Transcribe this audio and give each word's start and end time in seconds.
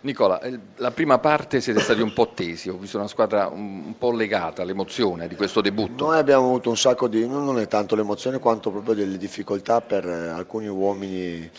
Nicola, 0.00 0.40
eh, 0.42 0.56
la 0.76 0.92
prima 0.92 1.18
parte 1.18 1.60
siete 1.60 1.80
stati 1.80 2.00
un 2.00 2.12
po' 2.12 2.28
tesi, 2.28 2.68
ho 2.68 2.76
visto 2.76 2.98
una 2.98 3.08
squadra 3.08 3.48
un, 3.48 3.98
po' 3.98 4.12
legata 4.12 4.62
all'emozione 4.62 5.26
di 5.26 5.34
questo 5.34 5.60
debutto. 5.60 6.06
Noi 6.06 6.18
abbiamo 6.18 6.44
avuto 6.44 6.68
un 6.70 6.76
sacco 6.76 7.08
di, 7.08 7.26
non 7.26 7.58
è 7.58 7.66
tanto 7.66 7.96
l'emozione 7.96 8.38
quanto 8.38 8.70
proprio 8.70 8.94
delle 8.94 9.16
difficoltà 9.16 9.80
per 9.80 10.06
eh, 10.06 10.28
alcuni 10.28 10.68
uomini 10.68 11.50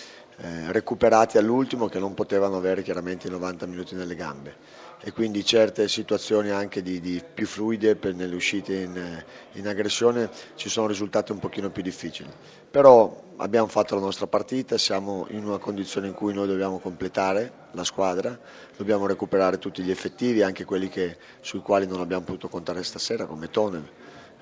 eh, 0.42 0.72
recuperati 0.72 1.38
all'ultimo 1.38 1.88
che 1.88 2.00
non 2.00 2.14
potevano 2.14 2.56
avere 2.56 2.82
chiaramente 2.82 3.28
i 3.28 3.30
90 3.30 3.66
minuti 3.66 3.96
nelle 3.96 4.16
gambe 4.16 4.56
e 5.02 5.12
quindi 5.12 5.46
certe 5.46 5.88
situazioni 5.88 6.50
anche 6.50 6.82
di, 6.82 7.00
di 7.00 7.22
più 7.34 7.46
fluide 7.46 7.98
nelle 8.14 8.36
uscite 8.36 8.76
in, 8.76 9.24
in, 9.54 9.68
aggressione 9.68 10.30
ci 10.56 10.70
sono 10.70 10.88
risultate 10.88 11.32
un 11.32 11.40
pochino 11.40 11.70
più 11.70 11.82
difficili. 11.82 12.30
Però 12.70 13.24
abbiamo 13.38 13.68
fatto 13.68 13.96
la 13.96 14.02
nostra 14.02 14.28
partita, 14.28 14.78
siamo 14.78 15.26
in 15.30 15.46
una 15.46 15.58
condizione 15.58 16.08
in 16.08 16.14
cui 16.14 16.34
noi 16.34 16.48
dobbiamo 16.48 16.80
completare 16.80 17.52
la 17.72 17.84
squadra, 17.84 18.38
dobbiamo 18.76 19.08
recuperare 19.08 19.58
tutti 19.58 19.82
gli 19.84 19.92
effettivi, 19.92 20.42
anche 20.42 20.66
quelli 20.66 20.90
che, 20.90 21.18
sui 21.40 21.60
quali 21.60 21.88
non 21.88 22.02
abbiamo 22.02 22.24
potuto 22.24 22.50
contare 22.50 22.84
stasera 22.84 23.26
come 23.26 23.50
Tonem 23.50 23.88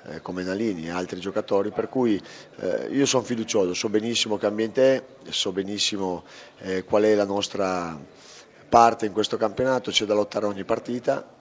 eh, 0.10 0.22
come 0.22 0.44
Nalini 0.44 0.88
e 0.88 0.92
altri 0.92 1.20
giocatori, 1.20 1.72
per 1.72 1.90
cui 1.90 2.22
eh, 2.60 2.88
io 2.92 3.06
sono 3.06 3.24
fiducioso, 3.24 3.74
so 3.74 3.90
benissimo 3.90 4.38
che 4.38 4.46
ambiente 4.46 4.96
è, 4.96 5.32
so 5.32 5.52
benissimo 5.52 6.24
eh, 6.60 6.84
qual 6.84 7.04
è 7.04 7.16
la 7.16 7.26
nostra 7.26 8.00
parte 8.70 9.06
in 9.06 9.14
questo 9.14 9.38
campionato, 9.38 9.92
c'è 9.92 10.06
da 10.06 10.14
lottare 10.14 10.46
ogni 10.46 10.64
partita. 10.64 11.36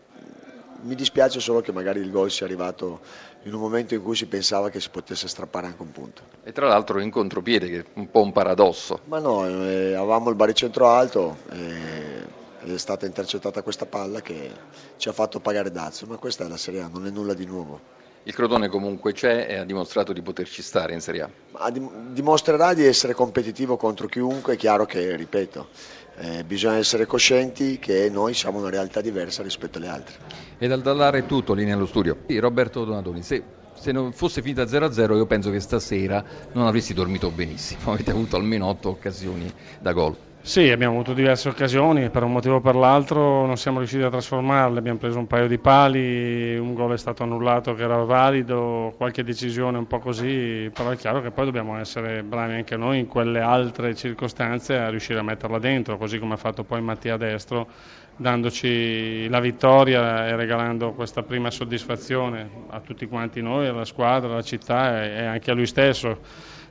Mi 0.83 0.95
dispiace 0.95 1.41
solo 1.41 1.63
che 1.63 1.73
magari 1.73 2.01
il 2.01 2.11
gol 2.11 2.31
sia 2.31 2.47
arrivato 2.47 3.01
in 3.45 3.55
un 3.55 3.61
momento 3.61 3.95
in 3.95 4.03
cui 4.03 4.15
si 4.15 4.27
pensava 4.27 4.69
che 4.71 4.79
si 4.79 4.91
potesse 4.91 5.27
strappare 5.27 5.67
anche 5.67 5.83
un 5.83 5.91
punto. 5.91 6.23
E 6.45 6.53
tra 6.53 6.67
l'altro 6.69 7.01
in 7.01 7.11
contropiede, 7.11 7.69
che 7.69 7.79
è 7.81 7.85
un 7.95 8.11
po' 8.11 8.23
un 8.23 8.33
paradosso. 8.33 9.01
Ma 9.07 9.19
no, 9.19 9.47
eh, 9.47 9.95
avevamo 9.95 10.29
il 10.29 10.37
baricentro 10.37 10.89
alto. 10.89 11.39
Eh, 11.51 12.75
è 12.75 12.79
stata 12.79 13.07
intercettata 13.07 13.63
questa 13.63 13.87
palla 13.87 14.21
che 14.21 14.51
ci 14.97 15.09
ha 15.09 15.13
fatto 15.13 15.41
pagare 15.41 15.71
Dazio, 15.71 16.07
ma 16.07 16.17
questa 16.17 16.45
è 16.45 16.49
la 16.49 16.57
Serie 16.57 16.83
A, 16.83 16.89
non 16.93 17.07
è 17.07 17.11
nulla 17.11 17.35
di 17.35 17.47
nuovo. 17.47 17.81
Il 18.27 18.35
Crotone 18.35 18.67
comunque 18.69 19.13
c'è 19.13 19.47
e 19.49 19.55
ha 19.55 19.65
dimostrato 19.65 20.13
di 20.13 20.21
poterci 20.21 20.61
stare 20.61 20.93
in 20.93 21.01
Serie 21.01 21.31
A. 21.53 21.71
Dimostrerà 21.71 22.75
di 22.75 22.85
essere 22.85 23.15
competitivo 23.15 23.77
contro 23.77 24.09
chiunque, 24.09 24.55
è 24.55 24.57
chiaro 24.57 24.85
che, 24.85 25.15
ripeto, 25.15 25.69
eh, 26.17 26.43
bisogna 26.43 26.75
essere 26.77 27.07
coscienti 27.07 27.79
che 27.79 28.11
noi 28.11 28.35
siamo 28.35 28.59
una 28.59 28.69
realtà 28.69 29.01
diversa 29.01 29.45
rispetto 29.45 29.79
alle 29.79 29.87
altre. 29.87 30.17
E 30.59 30.67
dal 30.67 30.83
dallare 30.83 31.25
tutto, 31.25 31.55
linea 31.55 31.77
allo 31.77 31.87
studio. 31.87 32.17
Roberto 32.27 32.85
Donatoni, 32.85 33.23
se, 33.23 33.45
se 33.75 33.93
non 33.93 34.13
fosse 34.13 34.43
finita 34.43 34.65
0-0 34.65 35.15
io 35.15 35.27
penso 35.27 35.53
che 35.53 35.61
stasera 35.61 36.25
non 36.51 36.67
avresti 36.67 36.95
dormito 36.95 37.31
benissimo, 37.31 37.93
avete 37.95 38.11
avuto 38.11 38.35
almeno 38.35 38.67
otto 38.67 38.89
occasioni 38.89 39.49
da 39.79 39.93
gol. 39.93 40.17
Sì, 40.47 40.71
abbiamo 40.71 40.95
avuto 40.95 41.13
diverse 41.13 41.49
occasioni, 41.49 42.09
per 42.09 42.23
un 42.23 42.31
motivo 42.31 42.55
o 42.55 42.61
per 42.61 42.77
l'altro 42.77 43.45
non 43.47 43.57
siamo 43.57 43.79
riusciti 43.79 44.05
a 44.05 44.11
trasformarle, 44.11 44.79
abbiamo 44.79 44.97
preso 44.97 45.19
un 45.19 45.27
paio 45.27 45.49
di 45.49 45.59
pali, 45.59 46.57
un 46.57 46.73
gol 46.73 46.93
è 46.93 46.97
stato 46.99 47.25
annullato 47.25 47.75
che 47.75 47.83
era 47.83 47.97
valido, 48.05 48.95
qualche 48.97 49.25
decisione 49.25 49.77
un 49.77 49.89
po' 49.89 49.99
così, 49.99 50.71
però 50.73 50.91
è 50.91 50.97
chiaro 50.97 51.21
che 51.21 51.33
poi 51.33 51.47
dobbiamo 51.47 51.77
essere 51.79 52.23
bravi 52.23 52.53
anche 52.55 52.77
noi 52.77 53.01
in 53.01 53.09
quelle 53.09 53.41
altre 53.41 53.97
circostanze 53.97 54.77
a 54.79 54.89
riuscire 54.89 55.19
a 55.19 55.23
metterla 55.25 55.59
dentro, 55.59 55.97
così 55.99 56.21
come 56.21 56.35
ha 56.35 56.37
fatto 56.37 56.63
poi 56.63 56.81
Mattia 56.81 57.17
Destro, 57.17 57.67
dandoci 58.15 59.29
la 59.29 59.41
vittoria 59.41 60.29
e 60.29 60.37
regalando 60.37 60.93
questa 60.93 61.25
prima 61.25 61.51
soddisfazione 61.51 62.49
a 62.69 62.79
tutti 62.79 63.09
quanti 63.09 63.43
noi, 63.43 63.67
alla 63.67 63.85
squadra, 63.85 64.31
alla 64.31 64.43
città 64.43 65.05
e 65.05 65.25
anche 65.25 65.51
a 65.51 65.55
lui 65.55 65.67
stesso 65.67 66.21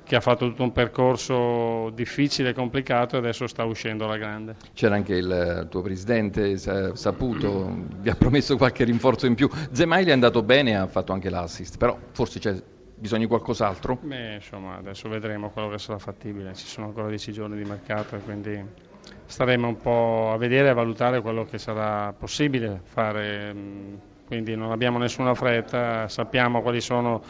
che 0.06 0.16
ha 0.16 0.22
fatto 0.22 0.48
tutto 0.48 0.62
un 0.62 0.72
percorso 0.72 1.90
difficile 1.90 2.50
e 2.50 2.54
complicato 2.54 3.16
e 3.16 3.20
adesso 3.20 3.48
sta 3.48 3.64
uscendo 3.66 4.06
alla 4.06 4.18
grande. 4.18 4.56
C'era 4.74 4.96
anche 4.96 5.16
il 5.16 5.68
tuo 5.70 5.82
presidente 5.82 6.58
Saputo, 6.58 7.76
vi 8.00 8.10
ha 8.10 8.16
promesso 8.16 8.56
qualche 8.56 8.84
rinforzo 8.84 9.26
in 9.26 9.34
più. 9.36 9.50
Zemaili 9.72 10.12
è 10.12 10.14
andato 10.14 10.44
bene 10.44 10.72
e 10.72 10.74
ha 10.76 10.88
fatto 10.88 11.12
anche 11.12 11.30
l'assist, 11.30 11.78
però 11.78 11.98
forse 12.12 12.40
c'è 12.40 12.56
bisogno 12.98 13.24
di 13.24 13.28
qualcos'altro? 13.28 13.98
Beh, 14.02 14.36
insomma, 14.36 14.78
adesso 14.78 15.10
vedremo 15.10 15.50
quello 15.50 15.70
che 15.70 15.80
sarà 15.80 15.98
fattibile, 15.98 16.54
ci 16.54 16.68
sono 16.68 16.86
ancora 16.86 17.10
10 17.10 17.32
giorni 17.32 17.58
di 17.58 17.68
mercato 17.68 18.16
e 18.16 18.20
quindi 18.20 18.64
staremo 19.26 19.68
un 19.68 19.78
po' 19.78 20.32
a 20.32 20.38
vedere 20.38 20.68
e 20.68 20.70
a 20.72 20.74
valutare 20.76 21.22
quello 21.22 21.46
che 21.46 21.58
sarà 21.58 22.14
possibile 22.14 22.80
fare 22.84 23.54
quindi 24.28 24.56
non 24.56 24.72
abbiamo 24.72 24.98
nessuna 24.98 25.36
fretta, 25.36 26.08
sappiamo 26.08 26.62
quali 26.62 26.82
sono 26.82 27.22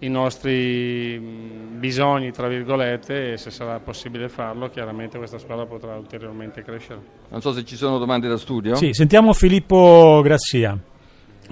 i 0.00 0.08
nostri 0.08 1.18
bisogni, 1.18 2.32
tra 2.32 2.48
virgolette, 2.48 3.32
e 3.32 3.36
se 3.36 3.50
sarà 3.50 3.78
possibile 3.78 4.28
farlo, 4.28 4.68
chiaramente 4.68 5.18
questa 5.18 5.38
squadra 5.38 5.66
potrà 5.66 5.94
ulteriormente 5.94 6.62
crescere. 6.62 7.00
Non 7.28 7.40
so 7.40 7.52
se 7.52 7.64
ci 7.64 7.76
sono 7.76 7.98
domande 7.98 8.28
da 8.28 8.36
studio. 8.36 8.74
Sì, 8.74 8.92
sentiamo 8.92 9.32
Filippo 9.32 10.20
Grassia. 10.24 10.76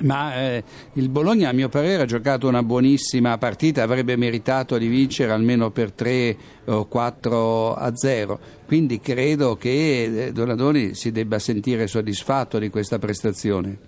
Ma 0.02 0.34
eh, 0.34 0.64
il 0.94 1.08
Bologna, 1.08 1.50
a 1.50 1.52
mio 1.52 1.68
parere, 1.68 2.02
ha 2.02 2.06
giocato 2.06 2.48
una 2.48 2.62
buonissima 2.62 3.36
partita, 3.38 3.82
avrebbe 3.82 4.16
meritato 4.16 4.78
di 4.78 4.86
vincere 4.86 5.32
almeno 5.32 5.70
per 5.70 5.92
3 5.92 6.36
o 6.66 6.86
4 6.86 7.74
a 7.74 7.94
0. 7.94 8.40
Quindi 8.66 8.98
credo 8.98 9.56
che 9.56 10.26
eh, 10.26 10.32
Donadoni 10.32 10.94
si 10.94 11.12
debba 11.12 11.38
sentire 11.38 11.86
soddisfatto 11.86 12.58
di 12.58 12.70
questa 12.70 12.98
prestazione. 12.98 13.78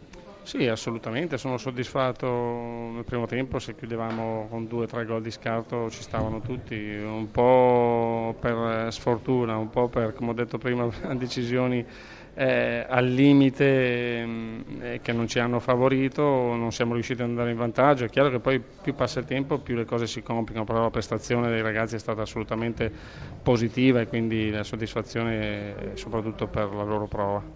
Sì, 0.45 0.67
assolutamente, 0.67 1.39
sono 1.39 1.57
soddisfatto. 1.57 2.27
Nel 2.27 3.05
primo 3.05 3.27
tempo, 3.27 3.59
se 3.61 3.75
chiudevamo 3.77 4.49
con 4.49 4.67
due 4.67 4.85
o 4.85 4.87
tre 4.87 5.05
gol 5.05 5.23
di 5.23 5.31
scarto 5.31 5.89
ci 5.89 6.03
stavano 6.03 6.41
tutti, 6.43 6.75
un 6.75 7.31
po' 7.31 8.37
per 8.41 8.93
sfortuna, 8.93 9.57
un 9.57 9.71
po' 9.71 9.89
per, 9.89 10.13
come 10.13 10.31
ho 10.31 10.35
detto 10.35 10.59
prima, 10.59 10.89
decisioni 11.15 11.87
eh, 12.35 12.85
al 12.89 13.07
limite 13.07 13.65
eh, 14.81 15.01
che 15.01 15.13
non 15.13 15.27
ci 15.29 15.39
hanno 15.39 15.61
favorito, 15.61 16.23
non 16.23 16.73
siamo 16.73 16.95
riusciti 16.95 17.23
ad 17.23 17.29
andare 17.29 17.51
in 17.53 17.57
vantaggio, 17.57 18.05
è 18.05 18.09
chiaro 18.11 18.29
che 18.31 18.41
poi 18.41 18.61
più 18.61 18.95
passa 18.97 19.21
il 19.21 19.27
tempo 19.27 19.61
più 19.61 19.77
le 19.77 19.85
cose 19.85 20.07
si 20.09 20.23
complicano, 20.23 20.65
però 20.65 20.81
la 20.83 20.91
prestazione 20.91 21.49
dei 21.51 21.63
ragazzi 21.63 21.95
è 21.95 21.99
stata 21.99 22.23
assolutamente 22.23 22.93
positiva 23.41 24.01
e 24.01 24.07
quindi 24.09 24.51
la 24.51 24.65
soddisfazione 24.65 25.93
è 25.93 25.97
soprattutto 25.97 26.49
per 26.49 26.69
la 26.75 26.83
loro 26.83 27.07
prova. 27.07 27.47